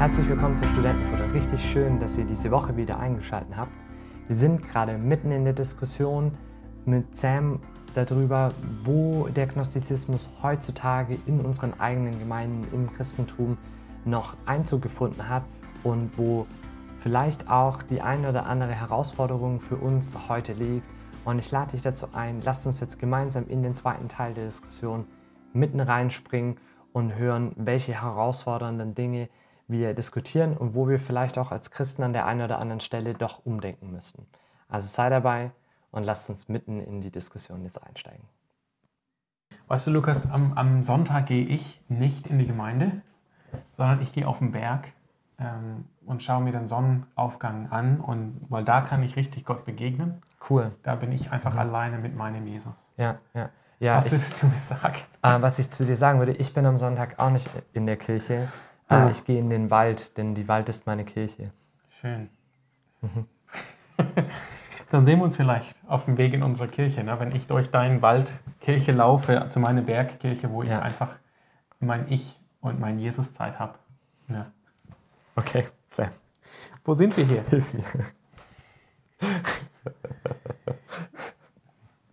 [0.00, 1.30] Herzlich willkommen zur Studentenfutter.
[1.34, 3.70] Richtig schön, dass ihr diese Woche wieder eingeschaltet habt.
[4.28, 6.32] Wir sind gerade mitten in der Diskussion
[6.86, 7.60] mit Sam
[7.94, 13.58] darüber, wo der Gnostizismus heutzutage in unseren eigenen Gemeinden im Christentum
[14.06, 15.42] noch Einzug gefunden hat
[15.84, 16.46] und wo
[16.96, 20.86] vielleicht auch die eine oder andere Herausforderung für uns heute liegt.
[21.26, 24.46] Und ich lade dich dazu ein, lasst uns jetzt gemeinsam in den zweiten Teil der
[24.46, 25.04] Diskussion
[25.52, 26.56] mitten reinspringen
[26.94, 29.28] und hören, welche herausfordernden Dinge
[29.70, 33.14] wir diskutieren und wo wir vielleicht auch als Christen an der einen oder anderen Stelle
[33.14, 34.26] doch umdenken müssen.
[34.68, 35.52] Also sei dabei
[35.90, 38.24] und lasst uns mitten in die Diskussion jetzt einsteigen.
[39.68, 43.02] Weißt du, Lukas, am, am Sonntag gehe ich nicht in die Gemeinde,
[43.76, 44.88] sondern ich gehe auf den Berg
[45.38, 50.22] ähm, und schaue mir den Sonnenaufgang an und weil da kann ich richtig Gott begegnen.
[50.48, 50.72] Cool.
[50.82, 51.60] Da bin ich einfach mhm.
[51.60, 52.74] alleine mit meinem Jesus.
[52.96, 53.50] Ja, ja.
[53.78, 54.96] ja was würdest ich, du mir sagen?
[55.22, 57.96] Äh, was ich zu dir sagen würde, ich bin am Sonntag auch nicht in der
[57.96, 58.48] Kirche.
[58.90, 59.08] Äh, oh.
[59.08, 61.52] ich gehe in den Wald, denn die Wald ist meine Kirche.
[62.00, 62.28] Schön.
[63.00, 63.26] Mhm.
[64.90, 67.18] Dann sehen wir uns vielleicht auf dem Weg in unsere Kirche, ne?
[67.20, 70.82] wenn ich durch deinen Wald Kirche laufe, zu meiner Bergkirche, wo ich ja.
[70.82, 71.16] einfach
[71.78, 73.78] mein Ich und mein Jesus-Zeit habe.
[74.28, 74.50] Ja.
[75.36, 76.10] Okay, Sam.
[76.84, 77.44] Wo sind wir hier?
[77.48, 77.84] Hilf mir.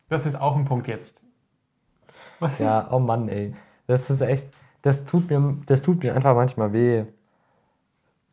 [0.09, 1.21] Das ist auch ein Punkt jetzt.
[2.39, 2.59] Was ist?
[2.59, 3.55] Ja, oh Mann, ey.
[3.87, 4.47] Das ist echt,
[4.87, 7.03] das tut mir, das tut mir einfach manchmal weh,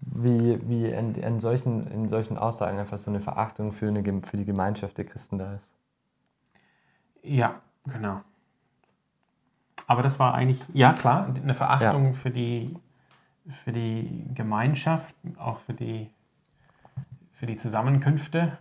[0.00, 4.36] wie, wie in, in, solchen, in solchen Aussagen einfach so eine Verachtung für, eine, für
[4.36, 5.72] die Gemeinschaft der Christen da ist.
[7.22, 8.20] Ja, genau.
[9.88, 12.12] Aber das war eigentlich, ja klar, eine Verachtung ja.
[12.12, 12.76] für, die,
[13.48, 16.08] für die Gemeinschaft, auch für die,
[17.32, 18.58] für die Zusammenkünfte.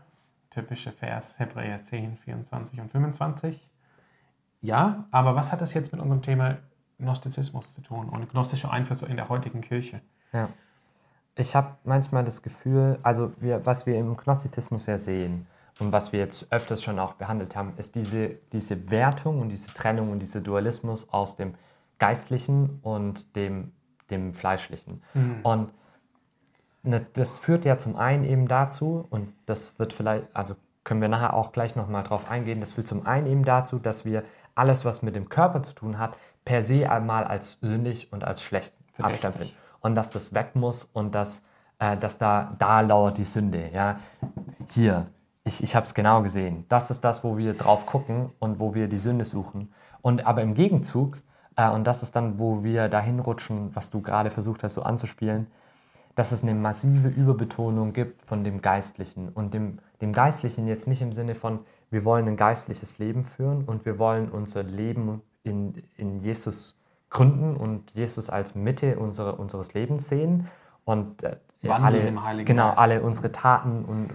[0.50, 3.70] Typische Vers Hebräer 10, 24 und 25.
[4.62, 6.58] Ja, aber was hat das jetzt mit unserem Thema
[7.04, 10.02] Gnostizismus zu tun und gnostische Einflüsse in der heutigen Kirche?
[10.32, 10.50] Ja.
[11.36, 15.48] Ich habe manchmal das Gefühl, also wir, was wir im Gnostizismus ja sehen
[15.80, 19.74] und was wir jetzt öfters schon auch behandelt haben, ist diese, diese Wertung und diese
[19.74, 21.56] Trennung und dieser Dualismus aus dem
[21.98, 23.72] Geistlichen und dem,
[24.10, 25.02] dem Fleischlichen.
[25.14, 25.40] Mhm.
[25.44, 25.72] Und
[26.84, 31.10] ne, das führt ja zum einen eben dazu, und das wird vielleicht, also können wir
[31.10, 34.24] nachher auch gleich nochmal drauf eingehen, das führt zum einen eben dazu, dass wir
[34.56, 38.42] alles, was mit dem Körper zu tun hat, per se einmal als sündig und als
[38.42, 39.50] schlecht abstempeln
[39.84, 41.44] und dass das weg muss und dass,
[41.78, 43.70] äh, dass da, da lauert die Sünde.
[43.72, 44.00] Ja?
[44.70, 45.08] Hier,
[45.44, 46.66] ich, ich habe es genau gesehen.
[46.70, 49.74] Das ist das, wo wir drauf gucken und wo wir die Sünde suchen.
[50.02, 51.18] Und aber im Gegenzug,
[51.56, 54.84] äh, und das ist dann, wo wir dahin rutschen, was du gerade versucht hast so
[54.84, 55.48] anzuspielen,
[56.16, 59.30] dass es eine massive Überbetonung gibt von dem Geistlichen.
[59.30, 63.66] Und dem, dem Geistlichen jetzt nicht im Sinne von, wir wollen ein geistliches Leben führen
[63.66, 69.74] und wir wollen unser Leben in, in Jesus gründen und Jesus als Mitte unsere, unseres
[69.74, 70.48] Lebens sehen
[70.86, 71.38] und äh,
[71.70, 74.10] alle, im Heiligen genau, alle unsere Taten und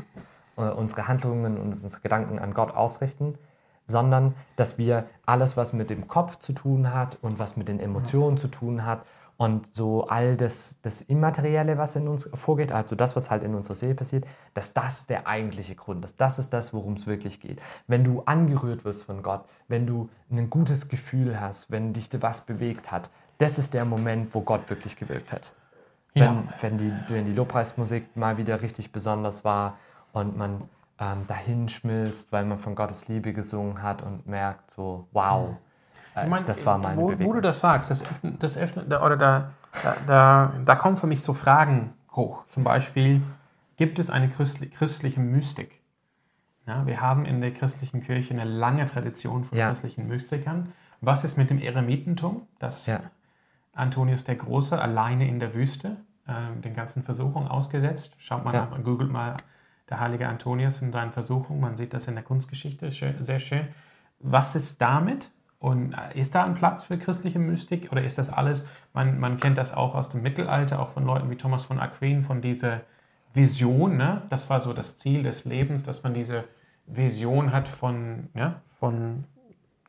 [0.57, 3.39] äh, unsere Handlungen und unsere Gedanken an Gott ausrichten,
[3.87, 7.81] sondern dass wir alles, was mit dem Kopf zu tun hat und was mit den
[7.81, 8.43] Emotionen ja.
[8.43, 9.03] zu tun hat
[9.39, 13.55] und so all das, das Immaterielle, was in uns vorgeht, also das, was halt in
[13.55, 16.21] unserer Seele passiert, dass das der eigentliche Grund ist.
[16.21, 17.61] Das ist das, worum es wirklich geht.
[17.87, 22.47] Wenn du angerührt wirst von Gott, wenn du ein gutes Gefühl hast, wenn dich was
[22.47, 25.53] bewegt hat, das ist der Moment, wo Gott wirklich gewirkt hat.
[26.15, 26.45] Wenn, ja.
[26.61, 29.79] wenn, die, wenn die Lobpreismusik mal wieder richtig besonders war
[30.13, 30.69] und man
[30.99, 35.57] ähm, dahin schmilzt, weil man von Gottes Liebe gesungen hat und merkt so, wow.
[36.21, 37.31] Mhm ich mein, das war meine wo, Bewegung.
[37.31, 39.51] Wo du das sagst, das öffnet, das öffnet oder da,
[39.83, 42.45] da, da, da kommen für mich so Fragen hoch.
[42.49, 43.23] Zum Beispiel,
[43.77, 45.81] gibt es eine christliche Mystik?
[46.67, 49.69] Ja, wir haben in der christlichen Kirche eine lange Tradition von ja.
[49.69, 50.73] christlichen Mystikern.
[51.01, 53.01] Was ist mit dem Eremitentum, das ja.
[53.73, 55.97] Antonius der Große alleine in der Wüste
[56.27, 58.13] äh, den ganzen Versuchungen ausgesetzt?
[58.19, 58.67] Schaut mal, ja.
[58.83, 59.37] googelt mal
[59.89, 61.61] der heilige Antonius und seinen Versuchungen.
[61.61, 63.69] Man sieht das in der Kunstgeschichte sehr schön.
[64.21, 65.31] Was ist damit?
[65.59, 69.39] Und äh, ist da ein Platz für christliche Mystik oder ist das alles, man, man
[69.39, 72.83] kennt das auch aus dem Mittelalter, auch von Leuten wie Thomas von Aquin, von dieser
[73.35, 74.23] Vision, ne?
[74.31, 76.45] das war so das Ziel des Lebens, dass man diese
[76.87, 79.25] Vision hat von, ja, von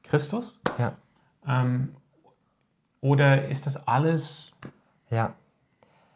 [0.03, 0.59] Christus?
[0.77, 0.93] Ja.
[1.47, 1.95] Ähm,
[3.01, 4.51] oder ist das alles?
[5.09, 5.33] Ja.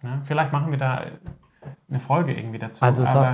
[0.01, 0.21] Ne?
[0.25, 1.05] Vielleicht machen wir da
[1.89, 2.83] eine Folge irgendwie dazu.
[2.83, 3.25] Also so,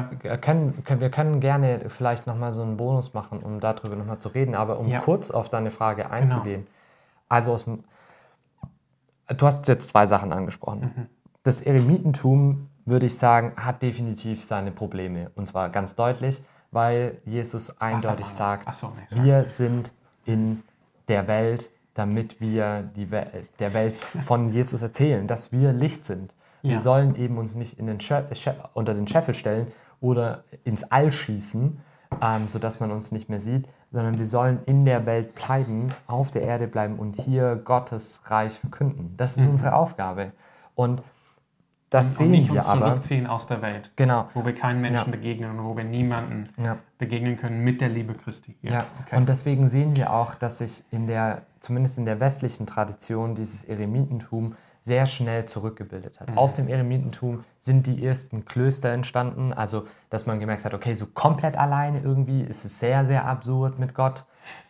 [0.42, 4.30] können, können, wir können gerne vielleicht nochmal so einen Bonus machen, um darüber nochmal zu
[4.30, 5.00] reden, aber um ja.
[5.00, 6.16] kurz auf deine Frage genau.
[6.16, 6.62] einzugehen.
[6.62, 6.74] Genau.
[7.30, 7.66] Also aus
[9.28, 10.82] du hast jetzt zwei Sachen angesprochen.
[10.82, 11.06] Mhm.
[11.44, 15.32] Das Eremitentum, würde ich sagen, hat definitiv seine Probleme.
[15.36, 19.92] Und zwar ganz deutlich, weil Jesus eindeutig sagt, so, nee, wir sind
[20.26, 20.64] in
[21.08, 26.34] der Welt, damit wir die Welt, der Welt von Jesus erzählen, dass wir Licht sind
[26.62, 26.72] Ja.
[26.72, 28.00] Wir sollen eben uns nicht in den
[28.74, 29.68] unter den Scheffel stellen
[30.02, 31.80] oder ins All schießen,
[32.22, 36.32] ähm, sodass man uns nicht mehr sieht, sondern wir sollen in der Welt bleiben, auf
[36.32, 39.16] der Erde bleiben und hier Gottes Reich verkünden.
[39.18, 39.52] Das ist mhm.
[39.52, 40.32] unsere Aufgabe.
[40.76, 41.02] Und
[41.90, 42.88] das und, sehen und nicht wir uns aber.
[42.88, 43.92] zurückziehen aus der Welt.
[43.96, 44.30] Genau.
[44.34, 45.12] Wo wir keinen Menschen ja.
[45.12, 46.78] begegnen und wo wir niemanden ja.
[47.00, 48.56] begegnen können mit der Liebe Christi.
[48.62, 48.72] Ja.
[48.72, 48.86] ja.
[49.06, 49.18] Okay.
[49.18, 53.64] Und deswegen sehen wir auch, dass sich in der, zumindest in der westlichen Tradition, dieses
[53.64, 56.30] Eremitentum sehr schnell zurückgebildet hat.
[56.30, 56.38] Mhm.
[56.38, 61.06] Aus dem Eremitentum sind die ersten Klöster entstanden, also dass man gemerkt hat, okay, so
[61.06, 64.26] komplett alleine irgendwie ist es sehr, sehr absurd mit Gott.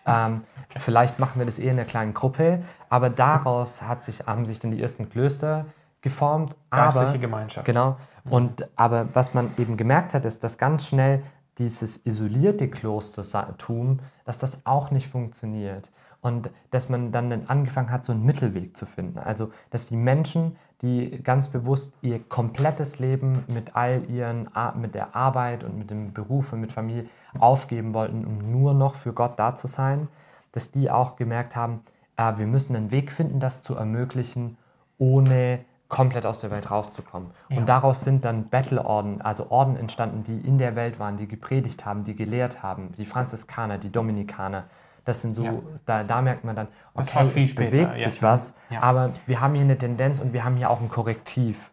[0.05, 0.41] Ähm,
[0.77, 4.59] vielleicht machen wir das eher in einer kleinen Gruppe, aber daraus hat sich, haben sich
[4.59, 5.65] dann die ersten Klöster
[6.01, 6.55] geformt.
[6.71, 7.65] Geistliche aber, Gemeinschaft.
[7.65, 7.97] Genau.
[8.23, 8.31] Mhm.
[8.31, 11.23] Und, aber was man eben gemerkt hat, ist, dass ganz schnell
[11.59, 15.89] dieses isolierte Klostertum, dass das auch nicht funktioniert
[16.21, 19.19] und dass man dann angefangen hat, so einen Mittelweg zu finden.
[19.19, 25.15] Also, dass die Menschen, die ganz bewusst ihr komplettes Leben mit all ihren, mit der
[25.15, 27.05] Arbeit und mit dem Beruf und mit Familie
[27.37, 30.07] aufgeben wollten, um nur noch für Gott da zu sein,
[30.51, 31.81] dass die auch gemerkt haben,
[32.17, 34.57] äh, wir müssen einen Weg finden, das zu ermöglichen,
[34.97, 37.31] ohne komplett aus der Welt rauszukommen.
[37.49, 37.57] Ja.
[37.57, 41.85] Und daraus sind dann Battle-Orden, also Orden entstanden, die in der Welt waren, die gepredigt
[41.85, 44.65] haben, die gelehrt haben, die Franziskaner, die Dominikaner,
[45.09, 45.53] das sind so, ja.
[45.85, 47.71] da, da merkt man dann, okay, es später.
[47.71, 48.81] bewegt sich was, ja.
[48.83, 51.71] aber wir haben hier eine Tendenz und wir haben hier auch ein Korrektiv.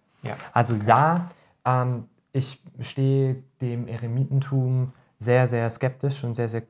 [0.53, 1.31] Also ja,
[1.65, 6.63] ähm, ich stehe dem Eremitentum sehr, sehr skeptisch und sehr, sehr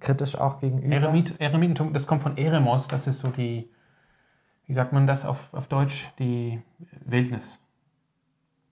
[0.00, 0.92] kritisch auch gegenüber.
[0.92, 3.70] Eremit, Eremitentum, das kommt von Eremos, das ist so die,
[4.66, 6.60] wie sagt man das auf, auf Deutsch, die
[7.04, 7.60] Wildnis,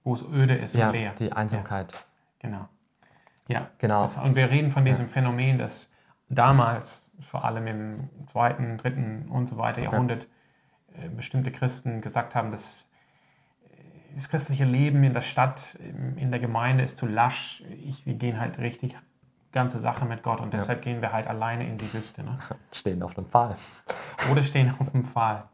[0.02, 1.12] wo es öde ist ja, und leer.
[1.18, 1.92] die Einsamkeit.
[1.92, 1.98] Ja,
[2.40, 2.68] genau.
[3.46, 4.02] Ja, genau.
[4.02, 5.92] Das, und wir reden von diesem Phänomen, dass
[6.28, 10.26] damals vor allem im zweiten, dritten und so weiter Jahrhundert
[10.94, 12.90] äh, bestimmte Christen gesagt haben, dass
[13.64, 15.78] äh, das christliche Leben in der Stadt,
[16.16, 17.62] in der Gemeinde ist zu lasch.
[17.82, 18.96] Ich, wir gehen halt richtig
[19.52, 20.92] ganze Sache mit Gott und deshalb ja.
[20.92, 22.22] gehen wir halt alleine in die Wüste.
[22.22, 22.38] Ne?
[22.72, 23.56] Stehen auf dem Pfahl.
[24.30, 25.44] Oder stehen auf dem Pfahl.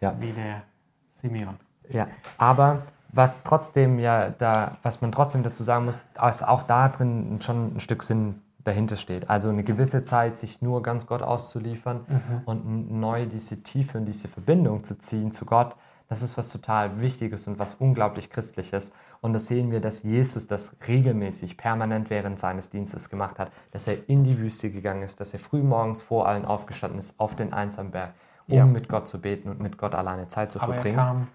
[0.00, 0.14] Ja.
[0.20, 0.62] Wie der
[1.08, 1.56] Simeon.
[1.88, 6.88] Ja, aber was trotzdem ja da, was man trotzdem dazu sagen muss, ist auch da
[6.88, 9.28] drin schon ein Stück Sinn dahinter steht.
[9.28, 12.42] Also eine gewisse Zeit sich nur ganz Gott auszuliefern mhm.
[12.44, 15.74] und neu diese Tiefe und diese Verbindung zu ziehen zu Gott,
[16.08, 18.92] das ist was total Wichtiges und was unglaublich Christliches.
[19.20, 23.86] Und das sehen wir, dass Jesus das regelmäßig, permanent während seines Dienstes gemacht hat, dass
[23.88, 27.52] er in die Wüste gegangen ist, dass er frühmorgens vor allen aufgestanden ist auf den
[27.52, 28.14] einsamen Berg,
[28.46, 28.64] um ja.
[28.64, 31.28] mit Gott zu beten und mit Gott alleine Zeit zu Aber verbringen.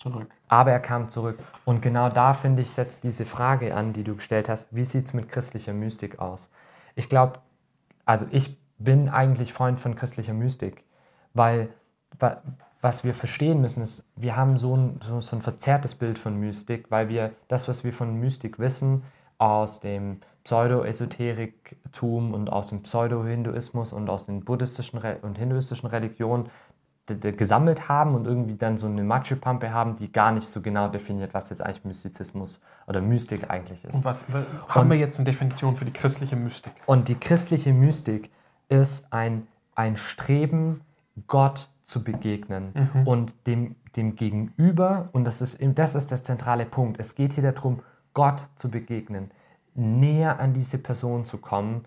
[0.00, 0.28] Zurück.
[0.48, 1.38] Aber er kam zurück.
[1.66, 5.08] Und genau da, finde ich, setzt diese Frage an, die du gestellt hast, wie sieht
[5.08, 6.50] es mit christlicher Mystik aus?
[6.94, 7.40] Ich glaube,
[8.06, 10.84] also ich bin eigentlich Freund von christlicher Mystik,
[11.34, 11.68] weil
[12.80, 16.36] was wir verstehen müssen, ist, wir haben so ein, so, so ein verzerrtes Bild von
[16.36, 19.02] Mystik, weil wir das, was wir von Mystik wissen,
[19.36, 26.48] aus dem Pseudo-Esoteriktum und aus dem Pseudo-Hinduismus und aus den buddhistischen und hinduistischen Religionen
[27.16, 31.34] gesammelt haben und irgendwie dann so eine Matschepampe haben, die gar nicht so genau definiert,
[31.34, 33.94] was jetzt eigentlich Mystizismus oder Mystik eigentlich ist.
[33.94, 34.24] Und was
[34.68, 36.72] haben wir jetzt eine Definition für die christliche Mystik?
[36.86, 38.30] Und die christliche Mystik
[38.68, 40.82] ist ein, ein Streben,
[41.26, 43.06] Gott zu begegnen mhm.
[43.06, 47.52] und dem, dem Gegenüber, und das ist, das ist der zentrale Punkt, es geht hier
[47.52, 47.80] darum,
[48.14, 49.30] Gott zu begegnen,
[49.74, 51.84] näher an diese Person zu kommen,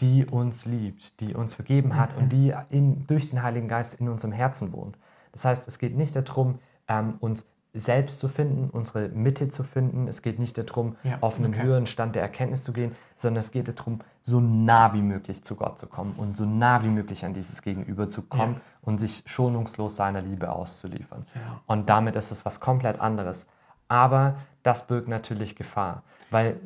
[0.00, 4.08] die uns liebt, die uns vergeben hat und die in, durch den Heiligen Geist in
[4.08, 4.96] unserem Herzen wohnt.
[5.32, 6.58] Das heißt, es geht nicht darum,
[6.88, 10.06] ähm, uns selbst zu finden, unsere Mitte zu finden.
[10.06, 11.62] Es geht nicht darum, ja, auf einen okay.
[11.62, 15.56] höheren Stand der Erkenntnis zu gehen, sondern es geht darum, so nah wie möglich zu
[15.56, 18.60] Gott zu kommen und so nah wie möglich an dieses Gegenüber zu kommen ja.
[18.82, 21.24] und sich schonungslos seiner Liebe auszuliefern.
[21.34, 21.60] Ja.
[21.66, 23.46] Und damit ist es was komplett anderes.
[23.88, 26.60] Aber das birgt natürlich Gefahr, weil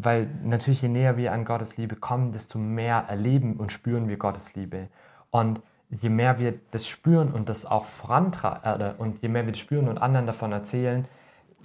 [0.00, 4.16] weil natürlich je näher wir an Gottes Liebe kommen, desto mehr erleben und spüren wir
[4.16, 4.88] Gottes Liebe.
[5.30, 9.52] Und je mehr wir das spüren und das auch vorantragen äh, und je mehr wir
[9.52, 11.06] das spüren und anderen davon erzählen,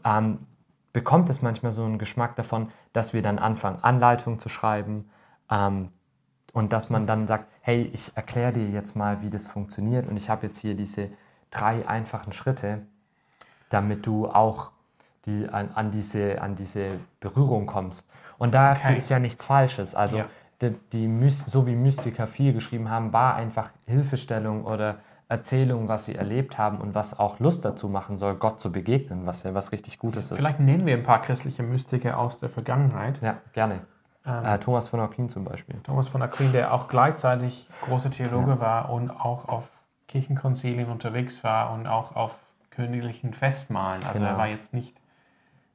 [0.03, 0.39] ähm,
[0.93, 5.09] bekommt es manchmal so einen Geschmack davon, dass wir dann anfangen, Anleitungen zu schreiben
[5.51, 5.89] ähm,
[6.53, 10.17] und dass man dann sagt, hey, ich erkläre dir jetzt mal, wie das funktioniert und
[10.17, 11.09] ich habe jetzt hier diese
[11.51, 12.81] drei einfachen Schritte,
[13.69, 14.71] damit du auch
[15.25, 18.09] die, an, an, diese, an diese Berührung kommst.
[18.43, 18.97] Und dafür okay.
[18.97, 19.95] ist ja nichts Falsches.
[19.95, 20.25] Also ja.
[20.61, 24.97] die, die, so wie Mystiker viel geschrieben haben, war einfach Hilfestellung oder
[25.29, 29.25] Erzählung, was sie erlebt haben und was auch Lust dazu machen soll, Gott zu begegnen,
[29.25, 30.39] was ja was richtig Gutes ist.
[30.39, 33.21] Vielleicht nennen wir ein paar christliche Mystiker aus der Vergangenheit.
[33.21, 33.79] Ja, gerne.
[34.25, 35.77] Ähm, äh, Thomas von Aquin zum Beispiel.
[35.81, 38.59] Thomas von Aquin, der auch gleichzeitig großer Theologe ja.
[38.59, 39.69] war und auch auf
[40.09, 42.39] Kirchenkonzilien unterwegs war und auch auf
[42.71, 44.03] königlichen Festmahlen.
[44.03, 44.31] Also genau.
[44.31, 44.93] er war jetzt nicht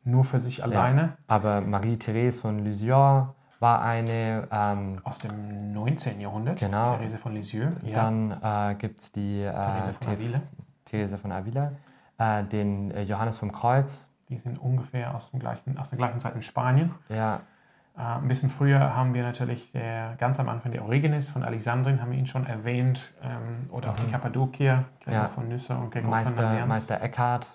[0.08, 1.00] nur für sich alleine.
[1.00, 3.28] Ja, aber Marie-Therese von Lisieux
[3.60, 4.48] war eine...
[4.50, 6.20] Ähm, Aus dem 19.
[6.20, 6.96] Jahrhundert, genau.
[6.96, 7.72] Therese von Lisieux.
[7.82, 7.94] Ja.
[7.94, 9.42] Dann äh, gibt es die...
[9.42, 10.40] Äh, Therese von Avila.
[10.84, 11.72] Therese von Avila.
[12.18, 14.08] Äh, den äh, Johannes vom Kreuz.
[14.28, 16.94] Die sind ungefähr aus, dem gleichen, aus der gleichen Zeit in Spanien.
[17.08, 17.40] Ja.
[17.96, 22.00] Äh, ein bisschen früher haben wir natürlich der, ganz am Anfang der Origenes von Alexandrien,
[22.00, 24.12] haben wir ihn schon erwähnt, ähm, oder auch die mhm.
[24.12, 25.28] Kappadokier, Gregor ja.
[25.28, 26.68] von Nyssa und Gregor Meister, von.
[26.68, 27.46] Meister Eckhart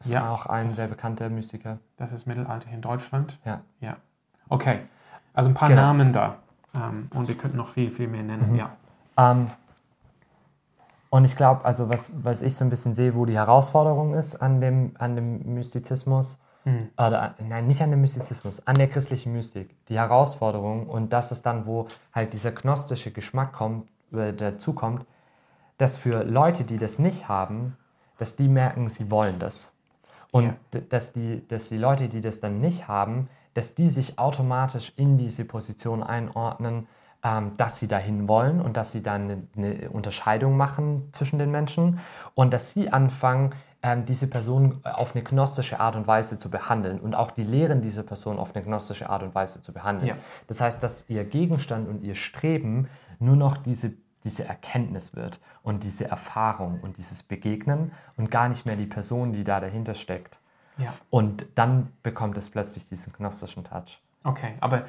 [0.00, 1.78] ist ja, auch ein sehr bekannter Mystiker.
[1.96, 3.38] Das ist mittelalterlich in Deutschland.
[3.44, 3.60] Ja.
[3.80, 3.96] ja.
[4.48, 4.80] Okay,
[5.32, 5.82] also ein paar genau.
[5.82, 6.36] Namen da.
[6.74, 8.52] Ähm, und wir könnten noch viel, viel mehr nennen.
[8.52, 8.58] Mhm.
[8.58, 8.70] Ja.
[9.16, 9.50] Ähm,
[11.08, 14.36] und ich glaube, also was, was ich so ein bisschen sehe, wo die Herausforderung ist
[14.36, 16.90] an dem, an dem Mystizismus, hm.
[16.98, 19.76] Oder, nein, nicht an dem Mystizismus, an der christlichen Mystik.
[19.86, 25.06] Die Herausforderung und das ist dann, wo halt dieser gnostische Geschmack kommt, äh, dazu kommt,
[25.78, 27.76] dass für Leute, die das nicht haben,
[28.18, 29.75] dass die merken, sie wollen das.
[30.36, 30.80] Und ja.
[30.88, 35.16] dass, die, dass die Leute, die das dann nicht haben, dass die sich automatisch in
[35.16, 36.88] diese Position einordnen,
[37.22, 41.50] ähm, dass sie dahin wollen und dass sie dann eine, eine Unterscheidung machen zwischen den
[41.50, 42.00] Menschen
[42.34, 47.00] und dass sie anfangen, ähm, diese Person auf eine gnostische Art und Weise zu behandeln
[47.00, 50.08] und auch die Lehren dieser Person auf eine gnostische Art und Weise zu behandeln.
[50.08, 50.16] Ja.
[50.48, 52.88] Das heißt, dass ihr Gegenstand und ihr Streben
[53.18, 53.92] nur noch diese,
[54.26, 59.32] diese Erkenntnis wird und diese Erfahrung und dieses Begegnen und gar nicht mehr die Person,
[59.32, 60.38] die da dahinter steckt.
[60.76, 60.92] Ja.
[61.08, 64.02] Und dann bekommt es plötzlich diesen gnostischen Touch.
[64.24, 64.84] Okay, aber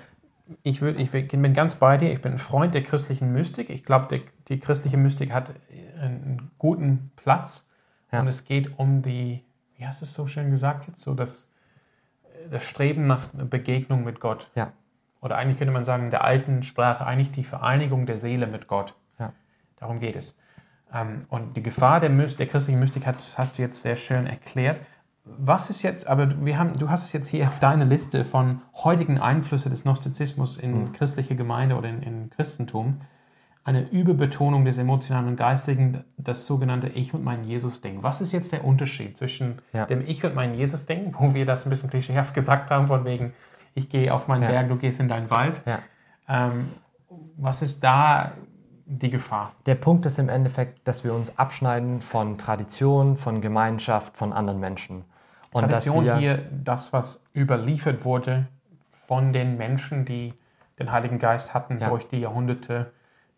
[0.63, 2.12] ich, würd, ich bin ganz bei dir.
[2.12, 3.70] Ich bin ein Freund der christlichen Mystik.
[3.70, 5.53] Ich glaube, die christliche Mystik hat
[6.01, 7.63] einen guten Platz
[8.12, 8.22] ja.
[8.22, 9.44] Und es geht um die,
[9.77, 11.50] wie hast du es so schön gesagt jetzt, so das,
[12.50, 14.50] das Streben nach einer Begegnung mit Gott.
[14.56, 14.72] Ja.
[15.22, 18.67] Oder eigentlich könnte man sagen, in der alten Sprache eigentlich die Vereinigung der Seele mit
[18.67, 18.96] Gott.
[19.77, 20.36] Darum geht es.
[20.93, 24.79] Ähm, und die Gefahr der, der christlichen Mystik hat, hast du jetzt sehr schön erklärt.
[25.25, 28.62] Was ist jetzt, aber wir haben, du hast es jetzt hier auf deiner Liste von
[28.74, 30.91] heutigen Einflüsse des Gnostizismus in mhm.
[30.93, 33.01] christliche Gemeinde oder in, in Christentum
[33.67, 38.01] eine Überbetonung des Emotionalen und Geistigen, das sogenannte Ich und mein Jesus-Ding.
[38.01, 39.86] Was ist jetzt der Unterschied zwischen ja.
[39.86, 43.34] dem Ich und mein Jesus-Ding, wo wir das ein bisschen klischeehaft gesagt haben, von wegen,
[43.75, 44.51] ich gehe auf meinen ja.
[44.51, 45.63] Berg, du gehst in deinen Wald.
[45.65, 45.79] Ja.
[46.29, 46.69] Ähm,
[47.36, 48.31] was ist da
[48.88, 49.51] die Gefahr?
[49.65, 54.60] Der Punkt ist im Endeffekt, dass wir uns abschneiden von Tradition, von Gemeinschaft, von anderen
[54.60, 55.03] Menschen.
[55.51, 58.48] Und Tradition hier, das, was überliefert wurde
[58.91, 60.34] von den Menschen, die
[60.79, 62.91] den Heiligen Geist hatten durch die Jahrhunderte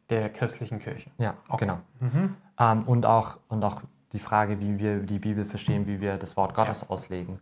[0.09, 1.09] der christlichen Kirche.
[1.17, 1.65] Ja, okay.
[1.65, 1.79] genau.
[1.99, 2.35] Mhm.
[2.59, 6.35] Ähm, und, auch, und auch die Frage, wie wir die Bibel verstehen, wie wir das
[6.35, 6.89] Wort Gottes ja.
[6.89, 7.39] auslegen.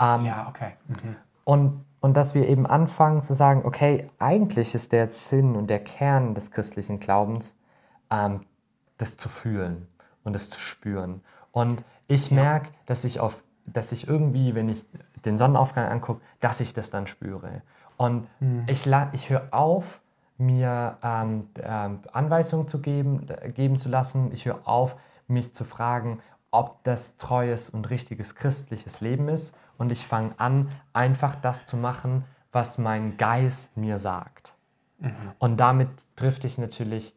[0.00, 0.72] Ähm, ja, okay.
[0.88, 1.16] Mhm.
[1.44, 5.82] Und, und dass wir eben anfangen zu sagen, okay, eigentlich ist der Sinn und der
[5.82, 7.56] Kern des christlichen Glaubens,
[8.10, 8.40] ähm,
[8.98, 9.88] das zu fühlen
[10.24, 11.22] und das zu spüren.
[11.52, 12.42] Und ich ja.
[12.42, 14.84] merke, dass ich auf, dass ich irgendwie, wenn ich
[15.24, 17.62] den Sonnenaufgang angucke, dass ich das dann spüre.
[17.96, 18.64] Und mhm.
[18.66, 20.00] ich, ich höre auf,
[20.38, 24.32] mir ähm, äh, Anweisungen zu geben, äh, geben zu lassen.
[24.32, 24.96] Ich höre auf,
[25.28, 29.56] mich zu fragen, ob das treues und richtiges christliches Leben ist.
[29.78, 34.54] Und ich fange an, einfach das zu machen, was mein Geist mir sagt.
[34.98, 35.12] Mhm.
[35.38, 37.14] Und damit trifft ich natürlich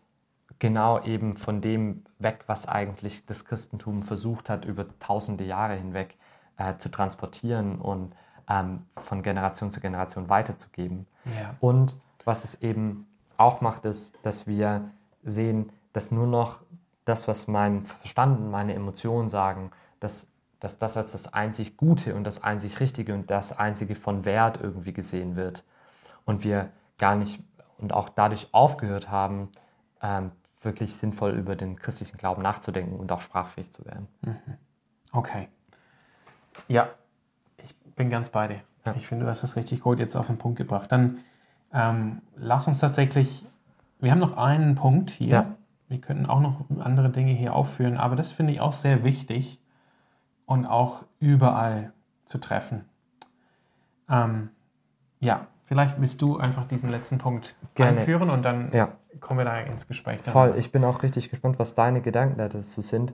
[0.60, 6.16] genau eben von dem weg, was eigentlich das Christentum versucht hat, über tausende Jahre hinweg
[6.58, 8.13] äh, zu transportieren und
[8.50, 11.08] ähm, von Generation zu Generation weiterzugeben.
[11.25, 11.56] Ja.
[11.62, 14.89] Und was es eben auch macht, ist, dass wir
[15.24, 16.60] sehen, dass nur noch
[17.06, 22.16] das, was mein Verstand und meine Emotionen sagen, dass, dass das als das einzig Gute
[22.16, 25.63] und das einzig Richtige und das einzige von Wert irgendwie gesehen wird.
[26.25, 27.42] Und wir gar nicht
[27.78, 29.50] und auch dadurch aufgehört haben,
[30.01, 34.08] ähm, wirklich sinnvoll über den christlichen Glauben nachzudenken und auch sprachfähig zu werden.
[34.22, 34.36] Mhm.
[35.13, 35.48] Okay.
[36.68, 36.89] Ja,
[37.63, 38.62] ich bin ganz bei dir.
[38.86, 38.94] Ja.
[38.98, 40.92] Ich finde, du hast das richtig gut jetzt auf den Punkt gebracht.
[40.92, 41.20] Dann
[41.74, 43.46] ähm, lass uns tatsächlich,
[44.00, 45.30] wir haben noch einen Punkt hier.
[45.30, 45.56] Ja.
[45.88, 49.60] Wir könnten auch noch andere Dinge hier aufführen, aber das finde ich auch sehr wichtig
[50.50, 51.94] und auch überall
[52.25, 52.84] zu treffen.
[54.10, 54.50] Ähm,
[55.20, 58.00] ja, vielleicht willst du einfach diesen letzten Punkt Gerne.
[58.00, 58.94] einführen und dann ja.
[59.20, 60.22] kommen wir da ins Gespräch.
[60.24, 63.13] Voll, ich bin auch richtig gespannt, was deine Gedanken dazu sind.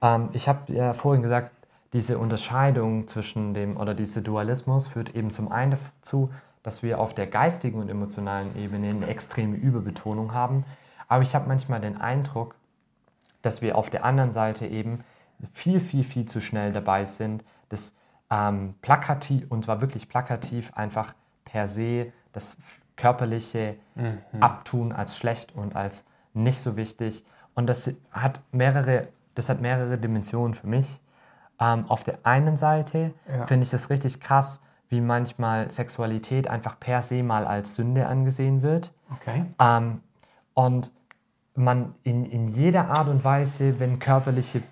[0.00, 1.50] Ähm, ich habe ja vorhin gesagt,
[1.92, 6.30] diese Unterscheidung zwischen dem oder dieser Dualismus führt eben zum einen dazu,
[6.62, 10.64] dass wir auf der geistigen und emotionalen Ebene eine extreme Überbetonung haben.
[11.08, 12.54] Aber ich habe manchmal den Eindruck,
[13.42, 15.02] dass wir auf der anderen Seite eben
[15.52, 17.94] viel, viel, viel zu schnell dabei sind, das
[18.30, 21.14] ähm, plakativ, und zwar wirklich plakativ, einfach
[21.44, 22.56] per se das
[22.96, 24.42] körperliche mhm.
[24.42, 27.24] Abtun als schlecht und als nicht so wichtig.
[27.54, 31.00] Und das hat mehrere, das hat mehrere Dimensionen für mich.
[31.58, 33.46] Ähm, auf der einen Seite ja.
[33.46, 38.62] finde ich es richtig krass, wie manchmal Sexualität einfach per se mal als Sünde angesehen
[38.62, 38.92] wird.
[39.14, 39.46] Okay.
[39.58, 40.00] Ähm,
[40.54, 40.92] und
[41.54, 44.62] man in, in jeder Art und Weise, wenn körperliche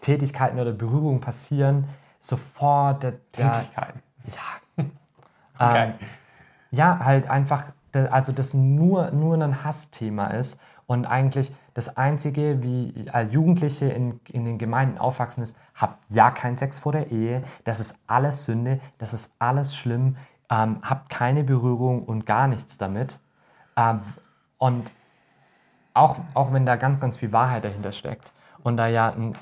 [0.00, 1.88] Tätigkeiten oder Berührungen passieren,
[2.20, 4.02] sofort der, der Tätigkeiten.
[4.76, 4.84] Ja.
[5.68, 5.86] okay.
[5.86, 5.94] ähm,
[6.70, 7.64] ja, halt einfach,
[8.10, 14.44] also das nur, nur ein Hassthema ist und eigentlich das Einzige, wie Jugendliche in, in
[14.44, 18.80] den Gemeinden aufwachsen, ist, habt ja keinen Sex vor der Ehe, das ist alles Sünde,
[18.98, 20.16] das ist alles schlimm,
[20.50, 23.20] ähm, habt keine Berührung und gar nichts damit.
[23.76, 24.00] Ähm,
[24.56, 24.90] und
[25.94, 29.34] auch, auch wenn da ganz, ganz viel Wahrheit dahinter steckt und da ja ein,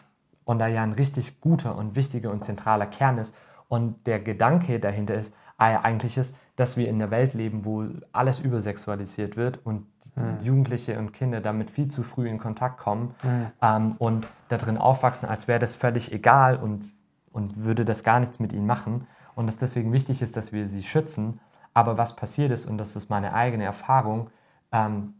[0.46, 3.34] und da ja ein richtig guter und wichtiger und zentraler Kern ist
[3.68, 7.84] und der Gedanke dahinter ist, äh, eigentlich ist, dass wir in einer Welt leben, wo
[8.12, 10.38] alles übersexualisiert wird und mhm.
[10.42, 13.46] Jugendliche und Kinder damit viel zu früh in Kontakt kommen mhm.
[13.60, 16.84] ähm, und darin aufwachsen, als wäre das völlig egal und,
[17.32, 19.06] und würde das gar nichts mit ihnen machen.
[19.34, 21.40] Und dass deswegen wichtig ist, dass wir sie schützen.
[21.74, 24.30] Aber was passiert ist, und das ist meine eigene Erfahrung,
[24.72, 25.14] ähm,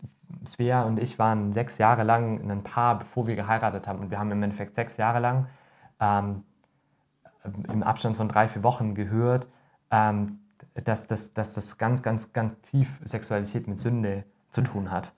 [0.46, 4.00] Svea und ich waren sechs Jahre lang ein Paar, bevor wir geheiratet haben.
[4.00, 5.46] Und wir haben im Endeffekt sechs Jahre lang
[6.00, 6.44] ähm,
[7.68, 9.46] im Abstand von drei, vier Wochen gehört,
[9.90, 10.40] ähm,
[10.74, 15.12] dass, dass, dass das ganz, ganz, ganz tief Sexualität mit Sünde zu tun hat.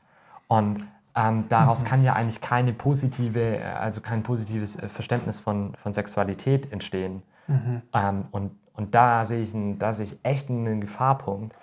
[0.47, 1.87] Und ähm, daraus mhm.
[1.87, 7.23] kann ja eigentlich keine positive, also kein positives äh, Verständnis von, von Sexualität entstehen.
[7.47, 7.83] Mhm.
[7.93, 11.57] Ähm, und, und da sehe ich, da sehe ich echt einen Gefahrpunkt.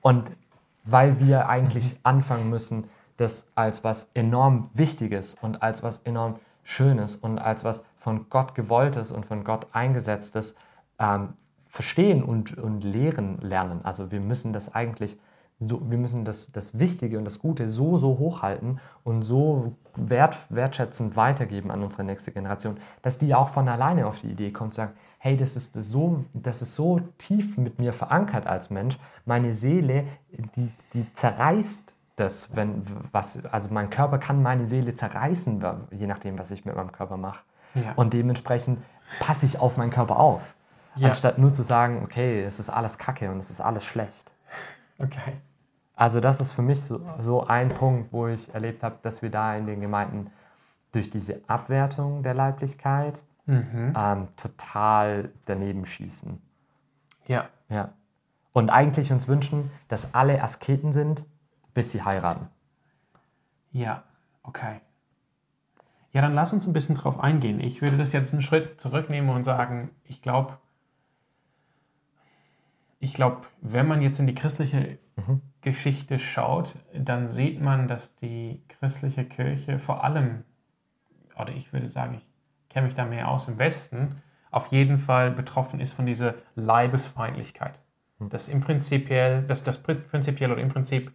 [0.00, 0.32] Und
[0.84, 1.98] weil wir eigentlich mhm.
[2.02, 2.84] anfangen müssen,
[3.16, 8.54] das als was enorm Wichtiges und als was enorm Schönes und als was von Gott
[8.54, 10.56] gewolltes und von Gott eingesetztes
[10.98, 11.34] ähm,
[11.66, 13.80] verstehen und, und lehren lernen.
[13.84, 15.18] Also wir müssen das eigentlich
[15.60, 20.38] so, wir müssen das, das Wichtige und das Gute so, so hochhalten und so wert,
[20.48, 24.72] wertschätzend weitergeben an unsere nächste Generation, dass die auch von alleine auf die Idee kommt,
[24.72, 28.98] zu sagen, hey, das ist so, das ist so tief mit mir verankert als Mensch,
[29.26, 30.06] meine Seele,
[30.56, 36.38] die, die zerreißt das, wenn was, also mein Körper kann meine Seele zerreißen, je nachdem,
[36.38, 37.44] was ich mit meinem Körper mache.
[37.74, 37.92] Ja.
[37.96, 38.82] Und dementsprechend
[39.20, 40.56] passe ich auf meinen Körper auf.
[40.96, 41.08] Ja.
[41.08, 44.30] Anstatt nur zu sagen, okay, es ist alles Kacke und es ist alles schlecht.
[44.98, 45.34] Okay.
[45.96, 49.30] Also das ist für mich so, so ein Punkt, wo ich erlebt habe, dass wir
[49.30, 50.30] da in den Gemeinden
[50.92, 53.94] durch diese Abwertung der Leiblichkeit mhm.
[53.96, 56.40] ähm, total daneben schießen.
[57.26, 57.48] Ja.
[57.68, 57.92] Ja.
[58.52, 61.24] Und eigentlich uns wünschen, dass alle Asketen sind,
[61.74, 62.48] bis sie heiraten.
[63.72, 64.02] Ja,
[64.42, 64.80] okay.
[66.12, 67.60] Ja, dann lass uns ein bisschen drauf eingehen.
[67.60, 70.58] Ich würde das jetzt einen Schritt zurücknehmen und sagen, ich glaube,
[72.98, 75.40] ich glaube, wenn man jetzt in die christliche mhm.
[75.62, 80.44] Geschichte schaut, dann sieht man, dass die christliche Kirche vor allem,
[81.38, 82.26] oder ich würde sagen, ich
[82.70, 87.78] kenne mich da mehr aus im Westen, auf jeden Fall betroffen ist von dieser Leibesfeindlichkeit.
[88.18, 88.30] Mhm.
[88.30, 91.12] Das im Prinzipiell, das, das prinzipiell oder im Prinzip,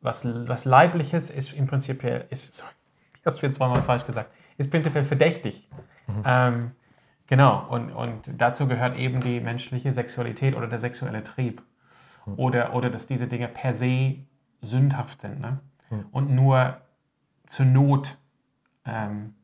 [0.00, 2.72] was, was Leibliches ist im Prinzip, ist, sorry,
[3.14, 5.68] ich habe es zweimal falsch gesagt, ist prinzipiell verdächtig.
[6.06, 6.22] Mhm.
[6.24, 6.70] Ähm,
[7.26, 11.62] genau, und, und dazu gehört eben die menschliche Sexualität oder der sexuelle Trieb
[12.36, 14.16] oder, oder dass diese Dinge per se
[14.60, 15.60] sündhaft sind ne?
[15.90, 16.06] Mhm.
[16.12, 16.80] und nur
[17.46, 18.16] zur Not
[18.84, 19.34] ähm,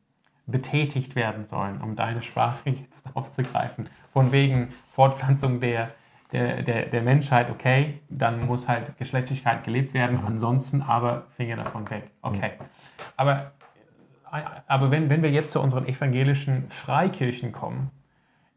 [0.48, 3.88] betätigt werden sollen, um deine Sprache jetzt aufzugreifen.
[4.12, 5.90] Von wegen Fortpflanzung der,
[6.32, 11.88] der, der, der Menschheit, okay, dann muss halt Geschlechtlichkeit gelebt werden, ansonsten aber Finger davon
[11.90, 12.10] weg.
[12.22, 12.52] Okay.
[13.16, 13.52] Aber,
[14.66, 17.90] aber wenn, wenn wir jetzt zu unseren evangelischen Freikirchen kommen,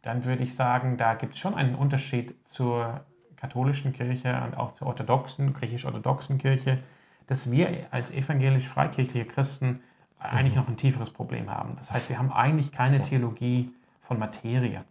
[0.02, 3.02] dann würde ich sagen, da gibt es schon einen Unterschied zur
[3.36, 6.80] katholischen Kirche und auch zur orthodoxen, griechisch-orthodoxen Kirche,
[7.28, 9.82] dass wir als evangelisch-freikirchliche Christen
[10.22, 10.62] eigentlich mhm.
[10.62, 11.76] noch ein tieferes Problem haben.
[11.78, 14.84] Das heißt, wir haben eigentlich keine Theologie von Materie.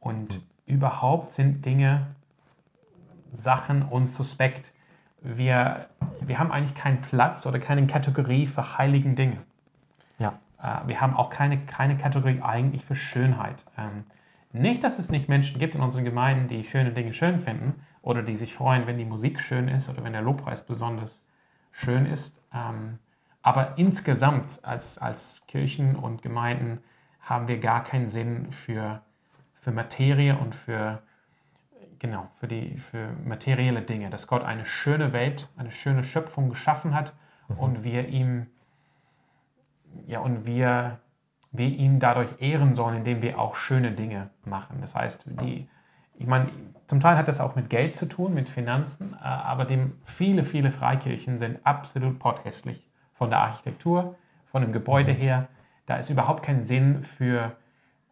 [0.00, 0.74] Und mhm.
[0.74, 2.06] überhaupt sind Dinge,
[3.32, 4.72] Sachen uns suspekt.
[5.20, 5.88] Wir,
[6.20, 9.38] wir haben eigentlich keinen Platz oder keine Kategorie für heiligen Dinge.
[10.18, 10.38] Ja.
[10.62, 13.64] Äh, wir haben auch keine, keine Kategorie eigentlich für Schönheit.
[13.76, 14.04] Ähm,
[14.52, 18.22] nicht, dass es nicht Menschen gibt in unseren Gemeinden, die schöne Dinge schön finden oder
[18.22, 21.20] die sich freuen, wenn die Musik schön ist oder wenn der Lobpreis besonders
[21.72, 22.40] schön ist.
[22.54, 22.98] Ähm,
[23.46, 26.80] aber insgesamt als, als Kirchen und Gemeinden
[27.20, 29.02] haben wir gar keinen Sinn für,
[29.54, 31.00] für Materie und für,
[32.00, 34.10] genau, für, die, für materielle Dinge.
[34.10, 37.14] Dass Gott eine schöne Welt, eine schöne Schöpfung geschaffen hat
[37.46, 37.58] mhm.
[37.58, 38.48] und wir ihm,
[40.08, 40.98] ja, und wir
[41.52, 44.78] wir ihn dadurch ehren sollen, indem wir auch schöne Dinge machen.
[44.80, 45.68] Das heißt, die,
[46.14, 46.48] ich meine,
[46.88, 50.42] zum Teil hat das auch mit Geld zu tun, mit Finanzen, äh, aber dem viele,
[50.42, 52.85] viele Freikirchen sind absolut potthässlich.
[53.18, 55.48] Von der Architektur, von dem Gebäude her.
[55.86, 57.56] Da ist überhaupt kein Sinn für,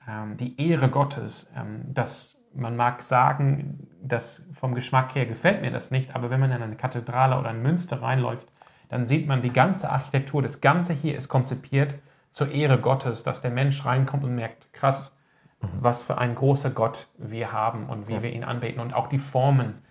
[0.08, 5.70] ähm, die Ehre Gottes, ähm, dass man mag sagen, dass vom Geschmack her gefällt mir
[5.70, 8.48] das nicht, aber wenn man in eine Kathedrale oder ein Münster reinläuft,
[8.88, 11.96] dann sieht man die ganze Architektur, das Ganze hier ist konzipiert
[12.32, 15.16] zur Ehre Gottes, dass der Mensch reinkommt und merkt, krass,
[15.60, 15.68] mhm.
[15.80, 18.22] was für ein großer Gott wir haben und wie ja.
[18.22, 19.82] wir ihn anbeten und auch die Formen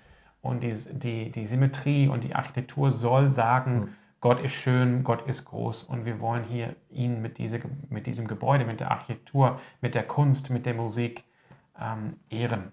[0.41, 3.89] und die, die, die Symmetrie und die Architektur soll sagen, mhm.
[4.23, 7.59] Gott ist schön, Gott ist groß und wir wollen hier ihn mit, diese,
[7.89, 11.25] mit diesem Gebäude, mit der Architektur, mit der Kunst, mit der Musik
[11.77, 12.71] ähm, ehren.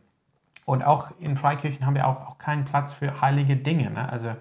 [0.65, 3.91] Und auch in Freikirchen haben wir auch, auch keinen Platz für heilige Dinge.
[3.91, 4.09] Ne?
[4.09, 4.37] Also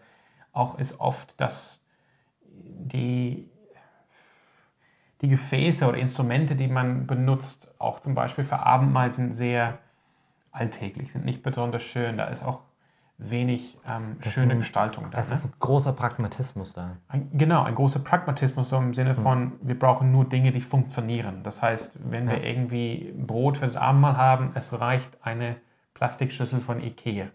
[0.51, 1.83] auch ist oft, dass
[2.43, 3.49] die,
[5.21, 9.79] die Gefäße oder Instrumente, die man benutzt, auch zum Beispiel für Abendmahl, sind sehr
[10.51, 12.17] alltäglich, sind nicht besonders schön.
[12.17, 12.68] Da ist auch
[13.19, 15.19] wenig ähm, schöne ein, Gestaltung da.
[15.19, 15.35] Es ne?
[15.35, 16.97] ist ein großer Pragmatismus da.
[17.09, 19.21] Ein, genau, ein großer Pragmatismus so im Sinne hm.
[19.21, 19.51] von, hm.
[19.61, 21.43] wir brauchen nur Dinge, die funktionieren.
[21.43, 22.35] Das heißt, wenn ja.
[22.35, 25.57] wir irgendwie Brot fürs Abendmahl haben, es reicht eine
[25.93, 27.27] Plastikschüssel von Ikea.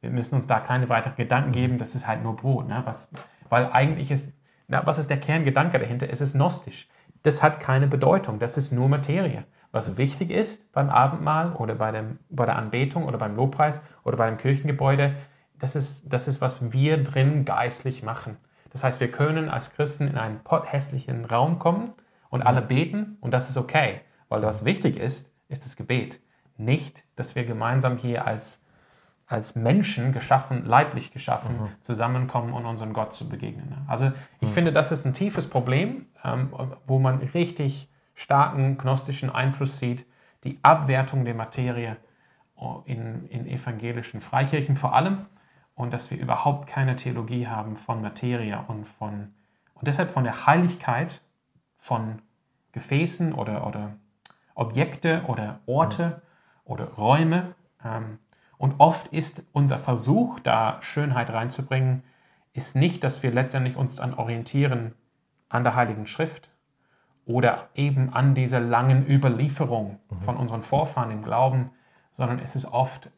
[0.00, 1.52] Wir müssen uns da keine weiteren Gedanken hm.
[1.52, 2.68] geben, das ist halt nur Brot.
[2.68, 2.82] Ne?
[2.84, 3.10] Was,
[3.48, 4.32] weil eigentlich ist,
[4.68, 6.08] na, was ist der Kerngedanke dahinter?
[6.08, 6.88] Es ist gnostisch.
[7.24, 9.44] Das hat keine Bedeutung, das ist nur Materie.
[9.72, 14.18] Was wichtig ist beim Abendmahl oder bei, dem, bei der Anbetung oder beim Lobpreis oder
[14.18, 15.14] bei dem Kirchengebäude,
[15.62, 18.36] das ist, das ist, was wir drin geistlich machen.
[18.70, 21.92] Das heißt, wir können als Christen in einen potthässlichen Raum kommen
[22.30, 26.20] und alle beten und das ist okay, weil was wichtig ist, ist das Gebet.
[26.56, 28.60] Nicht, dass wir gemeinsam hier als,
[29.28, 31.68] als Menschen geschaffen, leiblich geschaffen, mhm.
[31.80, 33.84] zusammenkommen, um unseren Gott zu begegnen.
[33.86, 34.52] Also ich mhm.
[34.52, 36.48] finde, das ist ein tiefes Problem, ähm,
[36.88, 40.06] wo man richtig starken gnostischen Einfluss sieht,
[40.42, 41.98] die Abwertung der Materie
[42.84, 45.26] in, in evangelischen Freikirchen vor allem
[45.74, 49.34] und dass wir überhaupt keine Theologie haben von Materie und von
[49.82, 51.20] und deshalb von der Heiligkeit
[51.76, 52.22] von
[52.70, 53.94] Gefäßen oder, oder
[54.54, 56.22] Objekte oder Orte
[56.64, 57.56] oder Räume.
[57.84, 58.18] Ähm,
[58.58, 62.04] und oft ist unser Versuch, da Schönheit reinzubringen,
[62.52, 64.94] ist nicht, dass wir letztendlich uns dann orientieren
[65.48, 66.48] an der Heiligen Schrift
[67.24, 71.70] oder eben an dieser langen Überlieferung von unseren Vorfahren im Glauben,
[72.12, 73.10] sondern es ist oft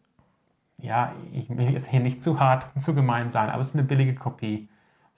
[0.85, 3.85] ja, ich will jetzt hier nicht zu hart, zu gemein sein, aber es ist eine
[3.85, 4.68] billige Kopie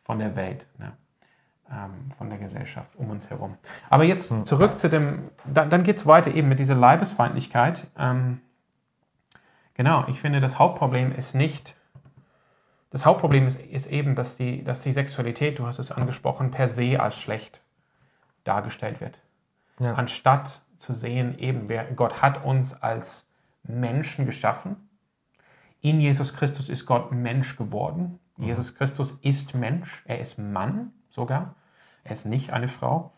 [0.05, 0.93] von der Welt, ne?
[1.71, 3.57] ähm, von der Gesellschaft um uns herum.
[3.91, 4.47] Aber jetzt hm.
[4.47, 7.89] zurück zu dem, dann, dann geht es weiter eben mit dieser Leibesfeindlichkeit.
[7.99, 8.41] Ähm,
[9.75, 11.75] genau, ich finde, das Hauptproblem ist nicht,
[12.91, 16.69] das Hauptproblem ist, ist eben, dass die, dass die Sexualität, du hast es angesprochen, per
[16.69, 17.61] se als schlecht
[18.45, 19.19] dargestellt wird.
[19.81, 19.95] Ja.
[19.95, 23.27] Anstatt zu sehen, eben, wer, Gott hat uns als
[23.65, 24.86] Menschen geschaffen
[25.87, 28.19] in Jesus Christus ist Gott Mensch geworden.
[28.37, 28.47] Mhm.
[28.47, 30.03] Jesus Christus ist Mensch.
[30.07, 31.55] Er ist Mann sogar.
[32.03, 33.13] Er ist nicht eine Frau.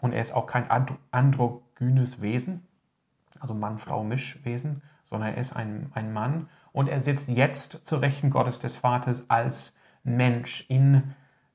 [0.00, 0.68] Und er ist auch kein
[1.10, 2.66] androgynes Wesen,
[3.40, 6.48] also Mann-Frau-Mischwesen, sondern er ist ein, ein Mann.
[6.72, 9.74] Und er sitzt jetzt zur Rechten Gottes des Vaters als
[10.04, 11.14] Mensch in,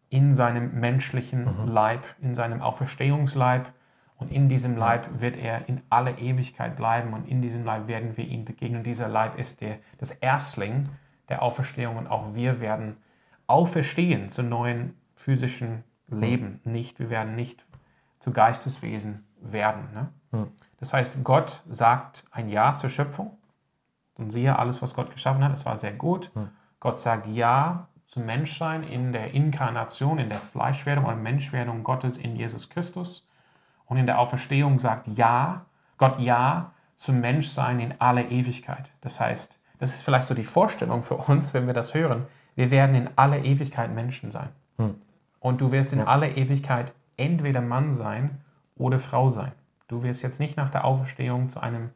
[0.10, 1.67] in seinem menschlichen mhm.
[1.69, 3.72] Leib, in seinem Auferstehungsleib
[4.19, 8.17] und in diesem Leib wird er in alle Ewigkeit bleiben und in diesem Leib werden
[8.17, 8.84] wir ihm begegnen.
[8.84, 10.89] Dieser Leib ist der, das Erstling
[11.29, 12.97] der Auferstehung und auch wir werden
[13.47, 16.60] auferstehen zu neuen physischen Leben.
[16.65, 17.65] Nicht, wir werden nicht
[18.19, 19.88] zu Geisteswesen werden.
[19.93, 20.10] Ne?
[20.32, 20.47] Hm.
[20.79, 23.38] Das heißt, Gott sagt ein Ja zur Schöpfung.
[24.15, 26.32] Und siehe, alles, was Gott geschaffen hat, es war sehr gut.
[26.34, 26.49] Hm.
[26.82, 32.36] Gott sagt Ja zum Menschsein in der Inkarnation, in der Fleischwerdung oder Menschwerdung Gottes in
[32.36, 33.29] Jesus Christus
[33.89, 35.65] und in der Auferstehung sagt Ja,
[35.97, 38.91] Gott Ja zum Menschsein in aller Ewigkeit.
[39.02, 42.25] Das heißt, das ist vielleicht so die Vorstellung für uns, wenn wir das hören.
[42.56, 44.49] Wir werden in aller Ewigkeit Menschen sein.
[44.78, 44.95] Hm.
[45.39, 46.06] Und du wirst in ja.
[46.06, 48.41] aller Ewigkeit entweder Mann sein
[48.75, 49.52] oder Frau sein.
[49.88, 51.89] Du wirst jetzt nicht nach der Auferstehung zu einem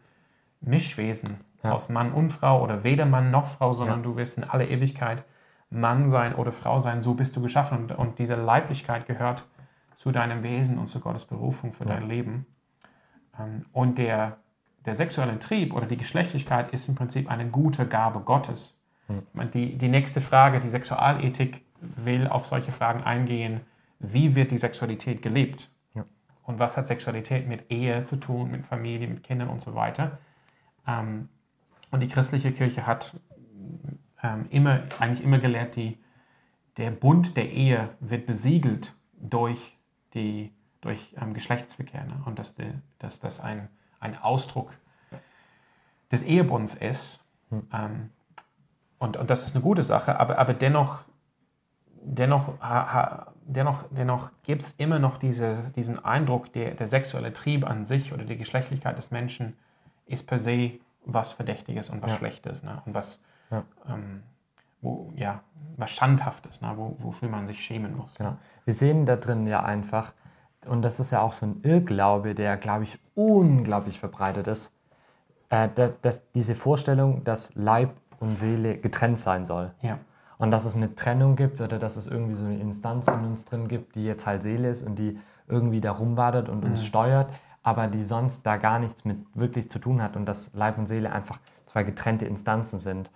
[0.61, 1.71] Mischwesen ja.
[1.71, 4.03] aus Mann und Frau oder weder Mann noch Frau, sondern ja.
[4.03, 5.23] du wirst in aller Ewigkeit
[5.69, 7.01] Mann sein oder Frau sein.
[7.01, 7.77] So bist du geschaffen.
[7.77, 9.45] Und, und diese Leiblichkeit gehört
[9.95, 11.95] zu deinem Wesen und zu Gottes Berufung für ja.
[11.95, 12.45] dein Leben.
[13.39, 14.37] Ähm, und der,
[14.85, 18.75] der sexuelle Trieb oder die Geschlechtlichkeit ist im Prinzip eine gute Gabe Gottes.
[19.07, 19.51] Mhm.
[19.51, 23.61] Die, die nächste Frage, die Sexualethik will auf solche Fragen eingehen.
[23.99, 25.69] Wie wird die Sexualität gelebt?
[25.93, 26.05] Ja.
[26.43, 30.19] Und was hat Sexualität mit Ehe zu tun, mit Familie, mit Kindern und so weiter?
[30.87, 31.29] Ähm,
[31.91, 33.19] und die christliche Kirche hat
[34.21, 35.97] ähm, immer, eigentlich immer gelehrt, die,
[36.77, 39.77] der Bund der Ehe wird besiegelt durch
[40.13, 42.03] die, durch ähm, Geschlechtsverkehr.
[42.05, 42.21] Ne?
[42.25, 44.71] Und dass, die, dass das ein, ein Ausdruck
[46.11, 47.23] des Ehebunds ist.
[47.49, 47.67] Hm.
[47.73, 48.09] Ähm,
[48.99, 51.03] und, und das ist eine gute Sache, aber, aber dennoch
[52.05, 52.53] dennoch,
[53.45, 58.13] dennoch, dennoch gibt es immer noch diese, diesen Eindruck, der, der sexuelle Trieb an sich
[58.13, 59.57] oder die Geschlechtlichkeit des Menschen
[60.05, 62.17] ist per se was Verdächtiges und was ja.
[62.17, 62.81] Schlechtes ne?
[62.85, 63.21] und was,
[63.51, 63.63] ja.
[63.87, 64.23] Ähm,
[64.83, 65.41] wo, ja,
[65.77, 66.73] was Schandhaftes, ne?
[66.75, 68.13] Wo, wofür man sich schämen muss.
[68.15, 68.35] Genau.
[68.65, 70.13] Wir sehen da drin ja einfach,
[70.67, 74.73] und das ist ja auch so ein Irrglaube, der, glaube ich, unglaublich verbreitet ist,
[75.49, 79.71] äh, dass, dass diese Vorstellung, dass Leib und Seele getrennt sein soll.
[79.81, 79.99] Ja.
[80.37, 83.45] Und dass es eine Trennung gibt oder dass es irgendwie so eine Instanz in uns
[83.45, 86.85] drin gibt, die jetzt halt Seele ist und die irgendwie da rumwartet und uns mhm.
[86.85, 90.77] steuert, aber die sonst da gar nichts mit wirklich zu tun hat und dass Leib
[90.77, 93.09] und Seele einfach zwei getrennte Instanzen sind.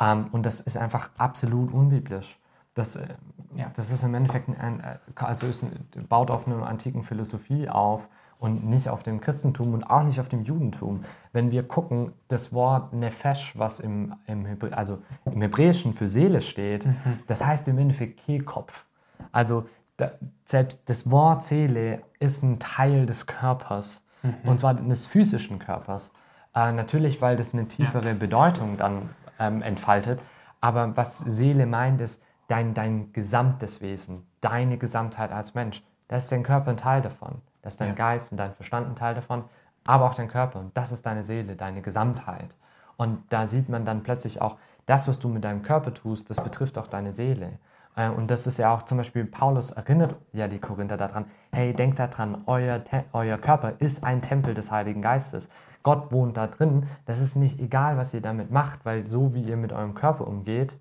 [0.00, 2.38] Ähm, und das ist einfach absolut unbiblisch.
[2.74, 3.06] Das, äh,
[3.54, 5.64] ja, das ist im Endeffekt ein, äh, also ist,
[6.08, 10.28] baut auf einer antiken Philosophie auf und nicht auf dem Christentum und auch nicht auf
[10.28, 11.04] dem Judentum.
[11.32, 16.40] Wenn wir gucken, das Wort Nefesh, was im, im, Hebrä also im Hebräischen für Seele
[16.40, 17.20] steht, mhm.
[17.28, 18.84] das heißt im Endeffekt Kehlkopf.
[19.30, 20.12] Also da,
[20.44, 24.34] selbst das Wort Seele ist ein Teil des Körpers mhm.
[24.48, 26.12] und zwar des physischen Körpers.
[26.54, 28.14] Äh, natürlich, weil das eine tiefere.
[28.14, 30.20] Bedeutung dann ähm, entfaltet,
[30.60, 35.82] aber was Seele meint, ist dein, dein gesamtes Wesen, deine Gesamtheit als Mensch.
[36.08, 37.40] Da ist dein Körper ein Teil davon.
[37.62, 37.94] Das ist dein ja.
[37.94, 39.44] Geist und dein Verstand ein Teil davon,
[39.86, 40.60] aber auch dein Körper.
[40.60, 42.50] Und das ist deine Seele, deine Gesamtheit.
[42.96, 46.42] Und da sieht man dann plötzlich auch, das, was du mit deinem Körper tust, das
[46.42, 47.58] betrifft auch deine Seele.
[47.96, 51.72] Äh, und das ist ja auch zum Beispiel, Paulus erinnert ja die Korinther daran, hey,
[51.72, 55.50] denkt daran, euer, euer Körper ist ein Tempel des Heiligen Geistes.
[55.82, 56.86] Gott wohnt da drin.
[57.06, 60.26] Das ist nicht egal, was ihr damit macht, weil so wie ihr mit eurem Körper
[60.26, 60.76] umgeht,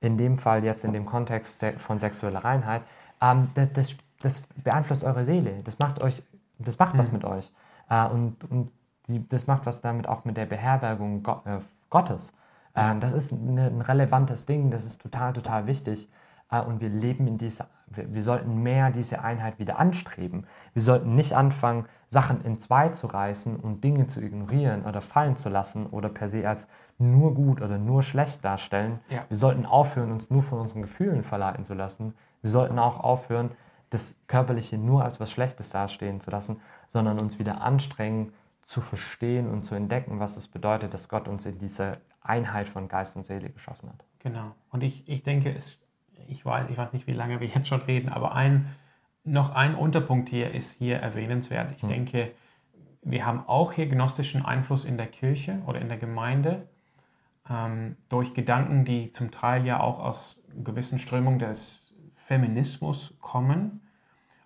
[0.00, 2.82] in dem Fall jetzt in dem Kontext von sexueller Reinheit,
[3.20, 5.62] ähm, das, das das beeinflusst eure Seele.
[5.64, 6.22] Das macht euch,
[6.58, 6.98] das macht mhm.
[6.98, 7.52] was mit euch.
[7.88, 8.70] Äh, und und
[9.06, 12.34] die, das macht was damit auch mit der Beherbergung Gott, äh, Gottes.
[12.74, 16.10] Äh, das ist eine, ein relevantes Ding, das ist total, total wichtig.
[16.50, 20.46] Äh, und wir leben in dieser, wir, wir, sollten mehr diese Einheit wieder anstreben.
[20.74, 25.36] Wir sollten nicht anfangen, Sachen in zwei zu reißen und Dinge zu ignorieren oder fallen
[25.36, 29.00] zu lassen oder per se als nur gut oder nur schlecht darstellen.
[29.08, 29.24] Ja.
[29.28, 32.14] Wir sollten aufhören, uns nur von unseren Gefühlen verleiten zu lassen.
[32.42, 33.50] Wir sollten auch aufhören,
[33.90, 38.32] das Körperliche nur als was Schlechtes dastehen zu lassen, sondern uns wieder anstrengen,
[38.64, 42.88] zu verstehen und zu entdecken, was es bedeutet, dass Gott uns in diese Einheit von
[42.88, 44.04] Geist und Seele geschaffen hat.
[44.18, 44.54] Genau.
[44.70, 45.80] Und ich, ich denke, es,
[46.26, 48.74] ich, weiß, ich weiß nicht, wie lange wir jetzt schon reden, aber ein,
[49.24, 51.72] noch ein Unterpunkt hier ist hier erwähnenswert.
[51.76, 51.88] Ich hm.
[51.88, 52.32] denke,
[53.02, 56.68] wir haben auch hier gnostischen Einfluss in der Kirche oder in der Gemeinde
[57.48, 63.80] ähm, durch Gedanken, die zum Teil ja auch aus gewissen Strömungen des Feminismus kommen,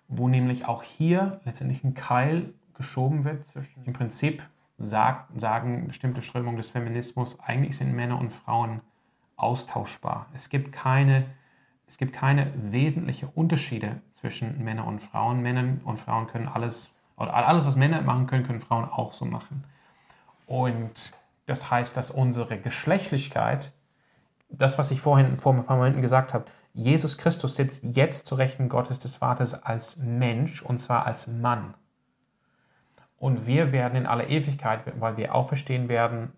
[0.07, 4.43] wo nämlich auch hier letztendlich ein Keil geschoben wird zwischen im Prinzip
[4.77, 8.81] sagt, sagen bestimmte Strömungen des Feminismus, eigentlich sind Männer und Frauen
[9.35, 10.27] austauschbar.
[10.33, 11.25] Es gibt keine,
[11.87, 15.41] es gibt keine wesentlichen Unterschiede zwischen Männern und Frauen.
[15.41, 19.25] Männer und Frauen können alles, oder alles, was Männer machen können, können Frauen auch so
[19.25, 19.63] machen.
[20.47, 21.13] Und
[21.45, 23.71] das heißt, dass unsere Geschlechtlichkeit,
[24.49, 28.35] das, was ich vorhin vor ein paar Momenten gesagt habe, Jesus Christus sitzt jetzt zu
[28.35, 31.75] Rechten Gottes des Vaters als Mensch und zwar als Mann.
[33.17, 36.31] Und wir werden in aller Ewigkeit, weil wir auferstehen werden,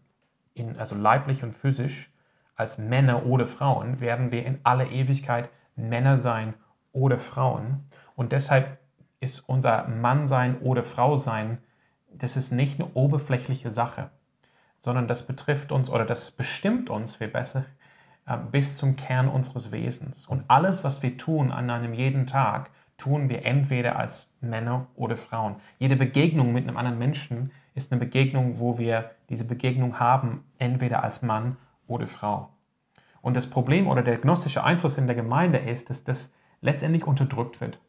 [0.54, 2.12] in, also leiblich und physisch,
[2.56, 6.54] als Männer oder Frauen, werden wir in aller Ewigkeit Männer sein
[6.92, 7.90] oder Frauen.
[8.16, 8.80] Und deshalb
[9.20, 11.58] ist unser Mannsein oder Frausein,
[12.12, 14.10] das ist nicht eine oberflächliche Sache,
[14.78, 17.66] sondern das betrifft uns oder das bestimmt uns, viel besser,
[18.26, 20.26] äh, bis zum Kern unseres Wesens.
[20.26, 25.18] Und alles, was wir tun an einem jeden Tag, tun wir entweder als Männer oder
[25.18, 25.58] Frauen.
[25.80, 31.04] Jede Begegnung mit einem anderen Menschen ist eine Begegnung, wo wir diese Begegnung haben, entweder
[31.04, 32.50] als Mann oder Frau.
[33.22, 37.62] Und das Problem oder der gnostische Einfluss in der Gemeinde ist, dass das letztendlich unterdrückt
[37.62, 37.80] wird.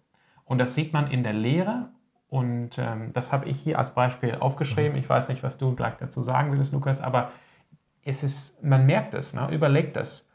[0.45, 1.91] Und das sieht man in der Lehre.
[2.29, 4.97] Und ähm, das habe ich hier als Beispiel aufgeschrieben.
[4.97, 7.31] Ich weiß nicht, was du gleich dazu sagen willst, Lukas, aber
[8.03, 9.49] es ist, man merkt es, ne?
[9.53, 10.27] überlegt es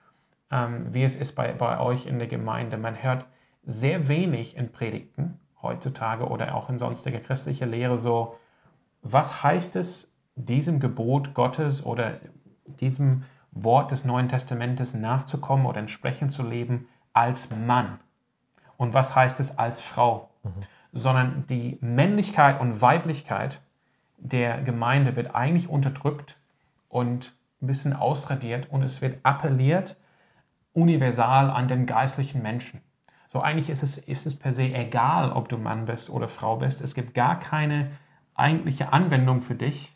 [0.52, 2.78] ähm, wie es ist bei, bei euch in der Gemeinde.
[2.78, 3.26] Man hört
[3.64, 8.38] sehr wenig in Predigten heutzutage oder auch in sonstiger christlicher Lehre so,
[9.02, 12.20] was heißt es, diesem Gebot Gottes oder
[12.80, 18.00] diesem Wort des Neuen Testamentes nachzukommen oder entsprechend zu leben als Mann?
[18.78, 20.30] Und was heißt es als Frau?
[20.44, 20.52] Mhm.
[20.94, 23.62] Sondern die Männlichkeit und Weiblichkeit
[24.18, 26.38] der Gemeinde wird eigentlich unterdrückt
[26.90, 29.98] und ein bisschen ausradiert und es wird appelliert
[30.74, 32.82] universal an den geistlichen Menschen.
[33.28, 36.58] So eigentlich ist es, ist es per se egal, ob du Mann bist oder Frau
[36.58, 36.82] bist.
[36.82, 37.92] Es gibt gar keine
[38.36, 39.96] eigentliche Anwendung für dich,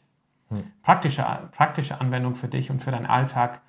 [0.58, 0.72] hm.
[0.84, 3.62] praktische, praktische Anwendung für dich und für deinen Alltag,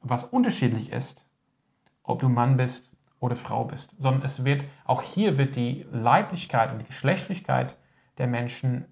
[0.00, 1.26] was unterschiedlich ist,
[2.02, 2.90] ob du Mann bist
[3.20, 7.76] oder Frau bist, sondern es wird, auch hier wird die Leiblichkeit und die Geschlechtlichkeit
[8.18, 8.84] der Menschen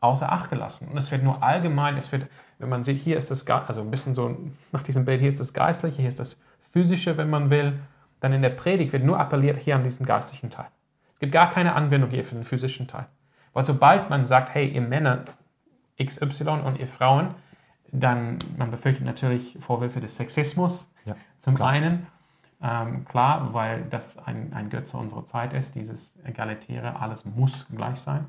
[0.00, 0.88] außer Acht gelassen.
[0.88, 3.90] Und es wird nur allgemein, es wird, wenn man sieht, hier ist das, also ein
[3.90, 4.36] bisschen so
[4.72, 6.38] nach diesem Bild, hier ist das Geistliche, hier ist das
[6.70, 7.80] Physische, wenn man will,
[8.20, 10.66] dann in der Predigt wird nur appelliert hier an diesen geistlichen Teil.
[11.14, 13.06] Es gibt gar keine Anwendung hier für den physischen Teil.
[13.54, 15.24] Weil sobald man sagt, hey, ihr Männer
[16.02, 17.34] XY und ihr Frauen,
[17.92, 21.70] dann man befürchtet natürlich Vorwürfe des Sexismus ja, zum klar.
[21.70, 22.06] einen.
[22.62, 27.98] Ähm, klar, weil das ein, ein Götze unserer Zeit ist, dieses Egalitäre, alles muss gleich
[27.98, 28.26] sein.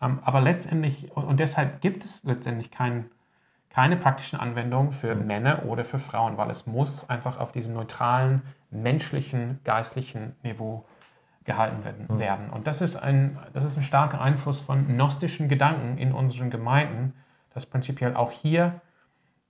[0.00, 3.06] Ähm, aber letztendlich, und deshalb gibt es letztendlich kein,
[3.70, 5.26] keine praktischen Anwendungen für mhm.
[5.26, 10.84] Männer oder für Frauen, weil es muss einfach auf diesem neutralen, menschlichen, geistlichen Niveau
[11.44, 12.06] gehalten werden.
[12.08, 12.18] Mhm.
[12.18, 12.50] werden.
[12.50, 17.14] Und das ist, ein, das ist ein starker Einfluss von gnostischen Gedanken in unseren Gemeinden,
[17.54, 18.80] dass prinzipiell auch hier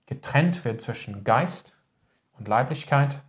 [0.05, 1.75] getrennt wird zwischen Geist
[2.37, 3.19] und Leiblichkeit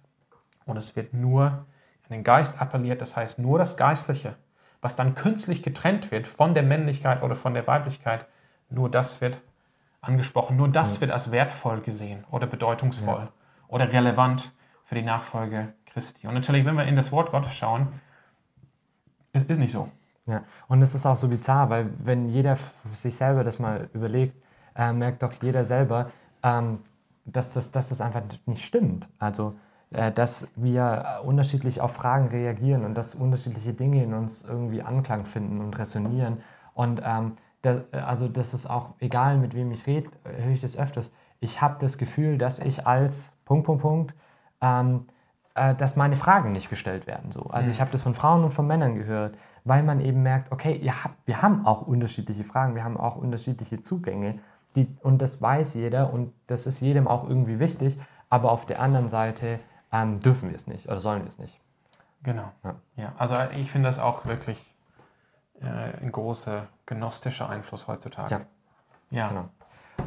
[0.67, 4.37] und es wird nur an den Geist appelliert, das heißt nur das Geistliche
[4.85, 8.27] was dann künstlich getrennt wird von der Männlichkeit oder von der Weiblichkeit,
[8.69, 9.41] nur das wird
[10.03, 11.01] angesprochen, nur das ja.
[11.01, 13.33] wird als wertvoll gesehen oder bedeutungsvoll ja.
[13.69, 14.53] oder relevant
[14.85, 16.27] für die Nachfolge Christi.
[16.27, 17.99] Und natürlich, wenn wir in das Wort Gottes schauen,
[19.35, 19.89] es ist nicht so.
[20.27, 22.57] Ja, und es ist auch so bizarr, weil wenn jeder
[22.93, 24.35] sich selber das mal überlegt,
[24.75, 26.11] äh, merkt doch jeder selber,
[26.43, 26.79] ähm,
[27.27, 29.09] dass, das, dass das einfach nicht stimmt.
[29.19, 29.55] Also
[29.91, 35.27] äh, dass wir unterschiedlich auf Fragen reagieren und dass unterschiedliche Dinge in uns irgendwie Anklang
[35.27, 36.39] finden und resonieren.
[36.75, 40.79] Und ähm, das, also das ist auch egal, mit wem ich rede, höre ich das
[40.79, 41.13] öfters.
[41.41, 44.15] Ich habe das Gefühl, dass ich als Punkt, Punkt, Punkt,
[44.61, 45.07] ähm,
[45.55, 47.31] äh, dass meine Fragen nicht gestellt werden.
[47.31, 47.45] So.
[47.45, 47.75] Also mhm.
[47.75, 51.17] ich habe das von Frauen und von Männern gehört, weil man eben merkt, okay, habt,
[51.27, 54.41] wir haben auch unterschiedliche Fragen, wir haben auch unterschiedliche Zugänge.
[54.77, 58.01] Die, und das weiß jeder und das ist jedem auch irgendwie wichtig.
[58.29, 59.61] Aber auf der anderen Seite
[59.93, 61.61] ähm, dürfen wir es nicht oder sollen wir es nicht.
[62.25, 62.51] Genau.
[62.65, 62.75] Ja.
[62.97, 63.13] ja.
[63.17, 64.59] Also ich finde das auch wirklich
[65.61, 68.47] äh, ein großer gnostischer Einfluss heutzutage.
[69.11, 69.19] Ja.
[69.19, 69.29] ja.
[69.29, 69.49] Genau.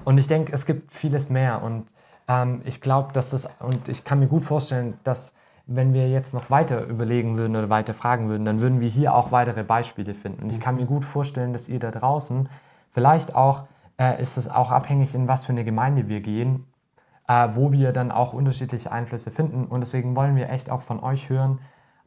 [0.04, 1.88] Und ich denke, es gibt vieles mehr und
[2.28, 5.34] ähm, ich glaube, dass das, und ich kann mir gut vorstellen, dass
[5.68, 9.14] wenn wir jetzt noch weiter überlegen würden oder weiter fragen würden, dann würden wir hier
[9.14, 10.44] auch weitere Beispiele finden.
[10.44, 12.48] Und ich kann mir gut vorstellen, dass ihr da draußen
[12.94, 13.68] vielleicht auch,
[14.00, 16.66] äh, ist es auch abhängig, in was für eine Gemeinde wir gehen,
[17.28, 19.66] äh, wo wir dann auch unterschiedliche Einflüsse finden.
[19.66, 21.60] Und deswegen wollen wir echt auch von euch hören.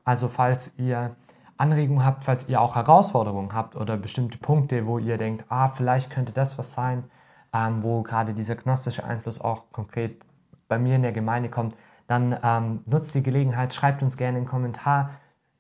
[0.05, 1.15] Also falls ihr
[1.59, 6.11] Anregungen habt, falls ihr auch Herausforderungen habt oder bestimmte Punkte, wo ihr denkt, ah, vielleicht
[6.11, 7.05] könnte das was sein,
[7.53, 10.23] ähm, wo gerade dieser gnostische Einfluss auch konkret
[10.69, 11.75] bei mir in der Gemeinde kommt,
[12.07, 15.11] dann ähm, nutzt die Gelegenheit, schreibt uns gerne einen Kommentar,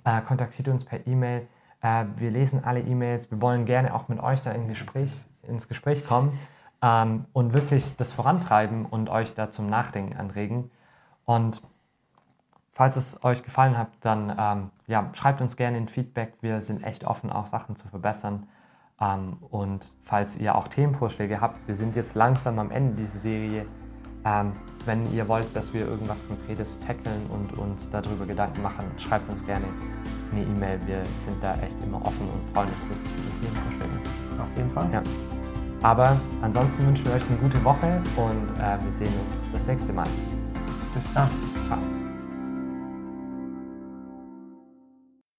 [0.04, 1.46] äh, kontaktiert uns per E-Mail.
[1.82, 3.30] Äh, wir lesen alle E-Mails.
[3.30, 6.38] Wir wollen gerne auch mit euch da in Gespräch, ins Gespräch kommen
[6.82, 10.70] ähm, und wirklich das vorantreiben und euch da zum Nachdenken anregen.
[11.24, 11.62] Und
[12.72, 16.34] falls es euch gefallen hat, dann ähm, ja, schreibt uns gerne ein Feedback.
[16.40, 18.48] Wir sind echt offen, auch Sachen zu verbessern.
[19.00, 23.66] Ähm, und falls ihr auch Themenvorschläge habt, wir sind jetzt langsam am Ende dieser Serie.
[24.24, 24.52] Ähm,
[24.84, 29.44] wenn ihr wollt, dass wir irgendwas Konkretes tackeln und uns darüber Gedanken machen, schreibt uns
[29.46, 29.66] gerne
[30.32, 30.78] eine E-Mail.
[30.86, 34.42] Wir sind da echt immer offen und freuen uns wirklich über Themenvorschläge.
[34.42, 34.90] Auf jeden Fall.
[34.92, 35.02] Ja.
[35.82, 39.92] Aber ansonsten wünschen wir euch eine gute Woche und äh, wir sehen uns das nächste
[39.92, 40.06] Mal.
[40.94, 41.28] Bis dann.
[41.66, 41.99] Ciao.